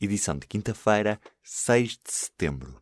edição 0.00 0.38
de 0.38 0.46
quinta-feira, 0.46 1.20
6 1.42 1.90
de 1.90 2.12
setembro. 2.12 2.80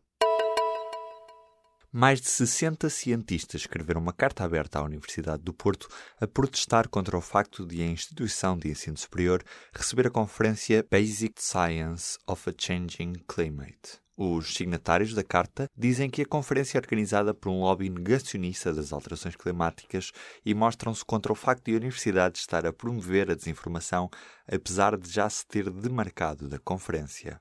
Mais 1.91 2.21
de 2.21 2.29
60 2.29 2.89
cientistas 2.89 3.61
escreveram 3.61 4.01
uma 4.01 4.13
carta 4.13 4.43
aberta 4.43 4.77
à 4.77 4.83
Universidade 4.83 5.41
do 5.41 5.53
Porto 5.53 5.87
a 6.19 6.27
protestar 6.27 6.87
contra 6.89 7.17
o 7.17 7.21
facto 7.21 7.65
de 7.65 7.81
a 7.81 7.87
instituição 7.87 8.57
de 8.57 8.69
ensino 8.69 8.97
superior 8.97 9.43
receber 9.73 10.07
a 10.07 10.11
conferência 10.11 10.85
Basic 10.91 11.41
Science 11.41 12.17
of 12.27 12.49
a 12.49 12.53
Changing 12.55 13.13
Climate. 13.27 14.06
Os 14.19 14.55
signatários 14.55 15.13
da 15.13 15.23
carta 15.23 15.69
dizem 15.77 16.09
que 16.09 16.23
a 16.23 16.25
conferência 16.25 16.79
é 16.79 16.81
organizada 16.81 17.35
por 17.35 17.51
um 17.51 17.59
lobby 17.59 17.87
negacionista 17.87 18.73
das 18.73 18.91
alterações 18.91 19.35
climáticas 19.35 20.11
e 20.43 20.55
mostram-se 20.55 21.05
contra 21.05 21.31
o 21.31 21.35
facto 21.35 21.65
de 21.65 21.75
a 21.75 21.77
universidade 21.77 22.39
estar 22.39 22.65
a 22.65 22.73
promover 22.73 23.29
a 23.29 23.35
desinformação, 23.35 24.09
apesar 24.51 24.97
de 24.97 25.07
já 25.07 25.29
se 25.29 25.45
ter 25.45 25.69
demarcado 25.69 26.49
da 26.49 26.57
conferência. 26.57 27.39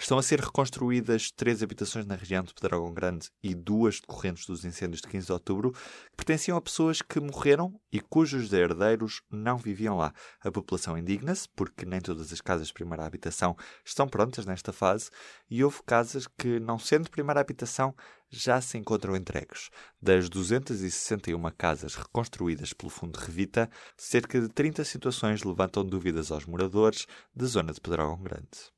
Estão 0.00 0.16
a 0.16 0.22
ser 0.22 0.40
reconstruídas 0.40 1.32
três 1.32 1.60
habitações 1.60 2.06
na 2.06 2.14
região 2.14 2.44
de 2.44 2.54
Pedrógão 2.54 2.94
Grande 2.94 3.30
e 3.42 3.52
duas 3.52 3.98
decorrentes 3.98 4.46
dos 4.46 4.64
incêndios 4.64 5.00
de 5.00 5.08
15 5.08 5.26
de 5.26 5.32
outubro, 5.32 5.72
que 5.72 6.16
pertenciam 6.16 6.56
a 6.56 6.62
pessoas 6.62 7.02
que 7.02 7.18
morreram 7.18 7.78
e 7.92 8.00
cujos 8.00 8.52
herdeiros 8.52 9.22
não 9.28 9.58
viviam 9.58 9.96
lá. 9.96 10.14
A 10.40 10.52
população 10.52 10.96
indigna-se, 10.96 11.48
porque 11.48 11.84
nem 11.84 12.00
todas 12.00 12.32
as 12.32 12.40
casas 12.40 12.68
de 12.68 12.74
primeira 12.74 13.04
habitação 13.04 13.56
estão 13.84 14.06
prontas 14.06 14.46
nesta 14.46 14.72
fase, 14.72 15.10
e 15.50 15.64
houve 15.64 15.82
casas 15.84 16.28
que, 16.28 16.60
não 16.60 16.78
sendo 16.78 17.10
primeira 17.10 17.40
habitação, 17.40 17.92
já 18.30 18.60
se 18.60 18.78
encontram 18.78 19.16
entregues. 19.16 19.68
Das 20.00 20.28
261 20.28 21.42
casas 21.58 21.96
reconstruídas 21.96 22.72
pelo 22.72 22.88
Fundo 22.88 23.16
Revita, 23.16 23.68
cerca 23.96 24.40
de 24.40 24.48
30 24.48 24.84
situações 24.84 25.42
levantam 25.42 25.84
dúvidas 25.84 26.30
aos 26.30 26.46
moradores 26.46 27.04
da 27.34 27.46
zona 27.46 27.72
de 27.72 27.80
Pedrógão 27.80 28.22
Grande. 28.22 28.77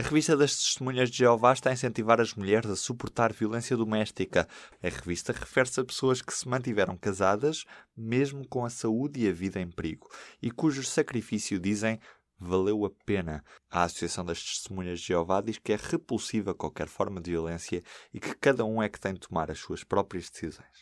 A 0.00 0.02
revista 0.02 0.34
das 0.34 0.56
Testemunhas 0.56 1.10
de 1.10 1.18
Jeová 1.18 1.52
está 1.52 1.68
a 1.68 1.74
incentivar 1.74 2.22
as 2.22 2.32
mulheres 2.32 2.70
a 2.70 2.74
suportar 2.74 3.34
violência 3.34 3.76
doméstica. 3.76 4.48
A 4.82 4.88
revista 4.88 5.30
refere-se 5.30 5.78
a 5.78 5.84
pessoas 5.84 6.22
que 6.22 6.32
se 6.32 6.48
mantiveram 6.48 6.96
casadas, 6.96 7.66
mesmo 7.94 8.48
com 8.48 8.64
a 8.64 8.70
saúde 8.70 9.20
e 9.20 9.28
a 9.28 9.32
vida 9.32 9.60
em 9.60 9.70
perigo, 9.70 10.08
e 10.40 10.50
cujo 10.50 10.82
sacrifício, 10.82 11.60
dizem, 11.60 12.00
valeu 12.38 12.86
a 12.86 12.90
pena. 13.04 13.44
A 13.70 13.82
Associação 13.82 14.24
das 14.24 14.42
Testemunhas 14.42 15.00
de 15.00 15.08
Jeová 15.08 15.42
diz 15.42 15.58
que 15.58 15.74
é 15.74 15.76
repulsiva 15.76 16.54
qualquer 16.54 16.88
forma 16.88 17.20
de 17.20 17.32
violência 17.32 17.82
e 18.10 18.18
que 18.18 18.34
cada 18.36 18.64
um 18.64 18.82
é 18.82 18.88
que 18.88 18.98
tem 18.98 19.12
de 19.12 19.20
tomar 19.20 19.50
as 19.50 19.58
suas 19.58 19.84
próprias 19.84 20.30
decisões. 20.30 20.80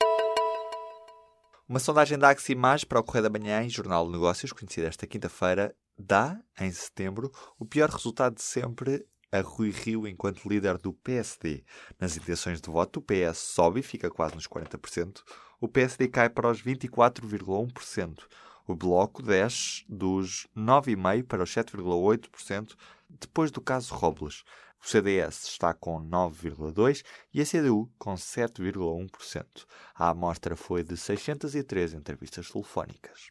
Uma 1.69 1.81
sondagem 1.81 2.17
da 2.17 2.31
Aximage 2.31 2.87
para 2.87 3.01
o 3.01 3.03
Correio 3.03 3.29
da 3.29 3.37
Manhã 3.37 3.65
e 3.65 3.69
Jornal 3.69 4.07
de 4.07 4.13
Negócios, 4.13 4.53
conhecida 4.53 4.87
esta 4.87 5.09
quinta-feira, 5.09 5.75
dá, 5.99 6.41
em 6.61 6.71
setembro, 6.71 7.31
o 7.59 7.65
pior 7.65 7.91
resultado 7.91 8.37
de 8.37 8.43
sempre 8.43 9.05
a 9.31 9.41
Rui 9.41 9.71
Rio 9.71 10.07
enquanto 10.07 10.49
líder 10.49 10.79
do 10.79 10.93
PSD. 10.93 11.65
Nas 12.01 12.17
intenções 12.17 12.61
de 12.61 12.71
voto, 12.71 12.99
o 12.99 13.03
PS 13.03 13.39
sobe 13.39 13.81
e 13.81 13.83
fica 13.83 14.11
quase 14.11 14.35
nos 14.35 14.47
40%, 14.47 15.23
o 15.61 15.69
PSD 15.69 16.09
cai 16.09 16.31
para 16.31 16.51
os 16.51 16.63
24,1%, 16.63 18.21
o 18.67 18.75
Bloco 18.75 19.23
desce 19.23 19.85
dos 19.89 20.47
9,5% 20.57 21.27
para 21.27 21.43
os 21.43 21.51
7,8% 21.51 22.75
depois 23.09 23.51
do 23.51 23.61
caso 23.61 23.95
Robles. 23.95 24.45
O 24.81 24.87
CDS 24.87 25.45
está 25.45 25.75
com 25.75 26.01
9,2% 26.01 27.03
e 27.35 27.41
a 27.41 27.47
CDU 27.47 27.91
com 27.99 28.15
7,1%. 28.15 29.47
A 29.95 30.11
amostra 30.11 30.55
foi 30.55 30.85
de 30.85 30.97
603 30.97 31.95
entrevistas 31.95 32.51
telefónicas. 32.51 33.27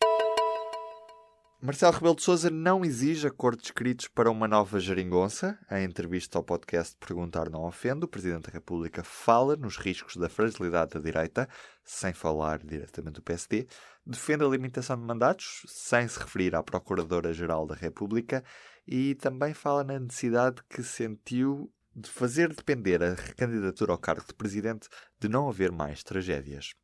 Marcelo 1.59 1.94
Rebelo 1.94 2.16
de 2.16 2.22
Sousa 2.22 2.51
não 2.51 2.85
exige 2.85 3.25
acordos 3.25 3.66
escritos 3.66 4.07
para 4.07 4.29
uma 4.29 4.47
nova 4.47 4.79
geringonça. 4.79 5.57
Em 5.72 5.84
entrevista 5.85 6.38
ao 6.38 6.44
podcast 6.44 6.95
Perguntar 7.00 7.50
Não 7.50 7.66
Ofende, 7.66 8.06
o 8.06 8.07
Presidente 8.07 8.44
da 8.44 8.53
República 8.53 9.03
fala 9.03 9.56
nos 9.56 9.75
riscos 9.75 10.18
da 10.18 10.29
fragilidade 10.29 10.94
da 10.94 11.00
direita, 11.00 11.50
sem 11.84 12.13
falar 12.13 12.59
diretamente 12.59 13.16
do 13.16 13.23
PSD, 13.23 13.68
defende 14.06 14.44
a 14.44 14.47
limitação 14.47 14.97
de 14.97 15.03
mandatos, 15.03 15.63
sem 15.66 16.07
se 16.07 16.19
referir 16.19 16.56
à 16.56 16.62
Procuradora-Geral 16.62 17.66
da 17.66 17.74
República, 17.74 18.44
e 18.88 19.16
também 19.16 19.56
fala 19.56 19.84
na 19.84 20.00
necessidade 20.00 20.62
que 20.69 20.84
sentiu 20.84 21.74
de 21.95 22.12
fazer 22.12 22.53
depender 22.53 23.01
a 23.01 23.16
recandidatura 23.16 23.94
ao 23.94 23.97
cargo 23.97 24.28
de 24.28 24.35
Presidente 24.35 24.88
de 25.19 25.28
não 25.28 25.50
haver 25.50 25.72
mais 25.72 26.03
tragédias. 26.03 26.75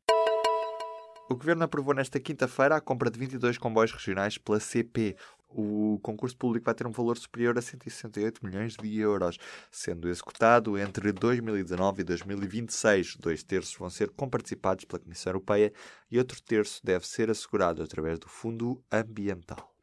O 1.26 1.34
Governo 1.34 1.64
aprovou 1.64 1.94
nesta 1.94 2.20
quinta-feira 2.20 2.76
a 2.76 2.80
compra 2.80 3.10
de 3.10 3.18
22 3.18 3.56
comboios 3.56 3.92
regionais 3.92 4.36
pela 4.36 4.60
CP. 4.60 5.16
O 5.48 5.98
concurso 6.02 6.36
público 6.36 6.66
vai 6.66 6.74
ter 6.74 6.86
um 6.86 6.90
valor 6.90 7.16
superior 7.16 7.56
a 7.56 7.62
168 7.62 8.44
milhões 8.44 8.76
de 8.76 8.98
euros, 8.98 9.38
sendo 9.70 10.08
executado 10.08 10.76
entre 10.76 11.12
2019 11.12 12.02
e 12.02 12.04
2026. 12.04 13.16
Dois 13.16 13.42
terços 13.42 13.74
vão 13.74 13.88
ser 13.88 14.10
comparticipados 14.10 14.84
pela 14.84 15.00
Comissão 15.00 15.30
Europeia 15.30 15.72
e 16.10 16.18
outro 16.18 16.42
terço 16.42 16.84
deve 16.84 17.06
ser 17.06 17.30
assegurado 17.30 17.82
através 17.82 18.18
do 18.18 18.28
Fundo 18.28 18.82
Ambiental. 18.92 19.73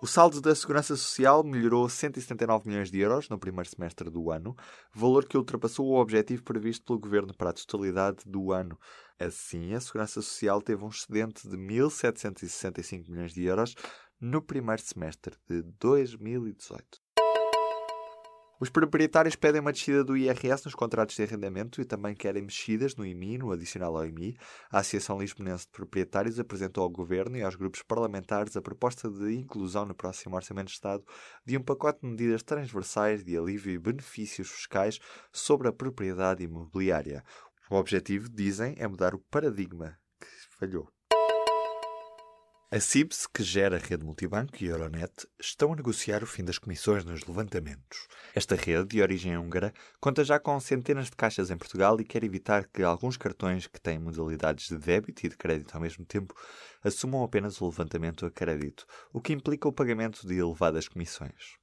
O 0.00 0.06
saldo 0.06 0.40
da 0.40 0.54
Segurança 0.54 0.94
Social 0.94 1.42
melhorou 1.42 1.88
179 1.88 2.68
milhões 2.68 2.88
de 2.88 3.00
euros 3.00 3.28
no 3.28 3.36
primeiro 3.36 3.68
semestre 3.68 4.08
do 4.08 4.30
ano, 4.30 4.56
valor 4.94 5.24
que 5.24 5.36
ultrapassou 5.36 5.86
o 5.86 6.00
objetivo 6.00 6.44
previsto 6.44 6.84
pelo 6.84 7.00
Governo 7.00 7.34
para 7.34 7.50
a 7.50 7.52
totalidade 7.52 8.18
do 8.24 8.52
ano. 8.52 8.78
Assim, 9.18 9.74
a 9.74 9.80
Segurança 9.80 10.22
Social 10.22 10.62
teve 10.62 10.84
um 10.84 10.88
excedente 10.88 11.48
de 11.48 11.56
1.765 11.56 13.08
milhões 13.08 13.32
de 13.32 13.42
euros 13.42 13.74
no 14.20 14.40
primeiro 14.40 14.82
semestre 14.82 15.34
de 15.48 15.62
2018. 15.80 17.07
Os 18.60 18.68
proprietários 18.68 19.36
pedem 19.36 19.60
uma 19.60 19.72
descida 19.72 20.02
do 20.02 20.16
IRS 20.16 20.64
nos 20.64 20.74
contratos 20.74 21.14
de 21.14 21.22
arrendamento 21.22 21.80
e 21.80 21.84
também 21.84 22.12
querem 22.12 22.42
mexidas 22.42 22.96
no 22.96 23.06
IMI, 23.06 23.38
no 23.38 23.52
adicional 23.52 23.96
ao 23.96 24.04
IMI. 24.04 24.36
A 24.68 24.80
Associação 24.80 25.20
Lisbonense 25.20 25.66
de 25.66 25.70
Proprietários 25.70 26.40
apresentou 26.40 26.82
ao 26.82 26.90
Governo 26.90 27.36
e 27.36 27.42
aos 27.42 27.54
grupos 27.54 27.84
parlamentares 27.84 28.56
a 28.56 28.62
proposta 28.62 29.08
de 29.08 29.32
inclusão 29.36 29.86
no 29.86 29.94
próximo 29.94 30.34
Orçamento 30.34 30.66
de 30.66 30.72
Estado 30.72 31.04
de 31.46 31.56
um 31.56 31.62
pacote 31.62 32.00
de 32.00 32.08
medidas 32.08 32.42
transversais 32.42 33.22
de 33.22 33.38
alívio 33.38 33.72
e 33.72 33.78
benefícios 33.78 34.50
fiscais 34.50 34.98
sobre 35.32 35.68
a 35.68 35.72
propriedade 35.72 36.42
imobiliária. 36.42 37.22
O 37.70 37.76
objetivo, 37.76 38.28
dizem, 38.28 38.74
é 38.76 38.88
mudar 38.88 39.14
o 39.14 39.20
paradigma 39.30 39.96
que 40.18 40.26
falhou. 40.58 40.97
A 42.70 42.80
CIBS, 42.80 43.26
que 43.26 43.42
gera 43.42 43.76
a 43.76 43.78
rede 43.78 44.04
multibanco 44.04 44.52
e 44.60 44.66
a 44.66 44.72
Euronet, 44.72 45.26
estão 45.40 45.72
a 45.72 45.76
negociar 45.76 46.22
o 46.22 46.26
fim 46.26 46.44
das 46.44 46.58
comissões 46.58 47.02
nos 47.02 47.24
levantamentos. 47.24 48.06
Esta 48.34 48.56
rede, 48.56 48.88
de 48.88 49.00
origem 49.00 49.38
húngara, 49.38 49.72
conta 49.98 50.22
já 50.22 50.38
com 50.38 50.60
centenas 50.60 51.06
de 51.06 51.16
caixas 51.16 51.50
em 51.50 51.56
Portugal 51.56 51.98
e 51.98 52.04
quer 52.04 52.22
evitar 52.24 52.66
que 52.66 52.82
alguns 52.82 53.16
cartões 53.16 53.66
que 53.66 53.80
têm 53.80 53.98
modalidades 53.98 54.68
de 54.68 54.76
débito 54.76 55.24
e 55.24 55.30
de 55.30 55.36
crédito 55.38 55.74
ao 55.74 55.80
mesmo 55.80 56.04
tempo 56.04 56.34
assumam 56.84 57.24
apenas 57.24 57.58
o 57.62 57.64
levantamento 57.64 58.26
a 58.26 58.30
crédito, 58.30 58.84
o 59.14 59.18
que 59.18 59.32
implica 59.32 59.66
o 59.66 59.72
pagamento 59.72 60.28
de 60.28 60.36
elevadas 60.36 60.88
comissões. 60.88 61.56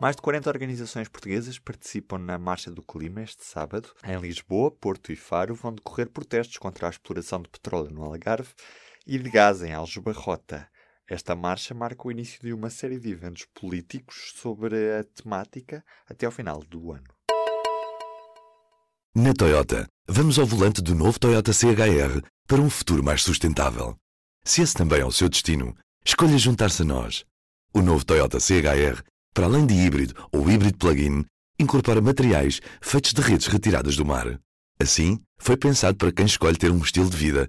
Mais 0.00 0.16
de 0.16 0.22
40 0.22 0.50
organizações 0.50 1.08
portuguesas 1.08 1.60
participam 1.60 2.18
na 2.18 2.36
Marcha 2.36 2.68
do 2.68 2.82
Clima 2.82 3.22
este 3.22 3.44
sábado. 3.44 3.90
Em 4.02 4.18
Lisboa, 4.18 4.72
Porto 4.72 5.12
e 5.12 5.16
Faro 5.16 5.54
vão 5.54 5.72
decorrer 5.72 6.10
protestos 6.10 6.58
contra 6.58 6.88
a 6.88 6.90
exploração 6.90 7.40
de 7.40 7.48
petróleo 7.48 7.92
no 7.92 8.02
Algarve 8.02 8.50
e 9.06 9.18
de 9.18 9.30
gás 9.30 9.62
em 9.62 9.72
Aljubarrota. 9.72 10.68
Esta 11.06 11.36
marcha 11.36 11.74
marca 11.74 12.08
o 12.08 12.10
início 12.10 12.40
de 12.40 12.52
uma 12.52 12.70
série 12.70 12.98
de 12.98 13.10
eventos 13.10 13.46
políticos 13.54 14.32
sobre 14.36 14.98
a 14.98 15.04
temática 15.04 15.84
até 16.08 16.24
ao 16.24 16.32
final 16.32 16.60
do 16.60 16.92
ano. 16.92 17.04
Na 19.14 19.34
Toyota, 19.34 19.86
vamos 20.08 20.38
ao 20.38 20.46
volante 20.46 20.82
do 20.82 20.94
novo 20.94 21.20
Toyota 21.20 21.52
CHR 21.52 22.22
para 22.48 22.60
um 22.60 22.70
futuro 22.70 23.02
mais 23.02 23.22
sustentável. 23.22 23.96
Se 24.44 24.62
esse 24.62 24.74
também 24.74 25.00
é 25.00 25.04
o 25.04 25.12
seu 25.12 25.28
destino, 25.28 25.76
escolha 26.04 26.38
juntar-se 26.38 26.82
a 26.82 26.84
nós. 26.84 27.24
O 27.72 27.82
novo 27.82 28.04
Toyota 28.04 28.40
CHR, 28.40 29.02
para 29.32 29.46
além 29.46 29.66
de 29.66 29.74
híbrido 29.74 30.14
ou 30.32 30.50
híbrido 30.50 30.78
plug-in, 30.78 31.24
incorpora 31.58 32.00
materiais 32.00 32.60
feitos 32.80 33.12
de 33.12 33.20
redes 33.20 33.46
retiradas 33.46 33.96
do 33.96 34.04
mar. 34.04 34.40
Assim, 34.80 35.20
foi 35.38 35.56
pensado 35.56 35.96
para 35.96 36.10
quem 36.12 36.26
escolhe 36.26 36.56
ter 36.56 36.70
um 36.70 36.78
estilo 36.78 37.08
de 37.08 37.16
vida 37.16 37.48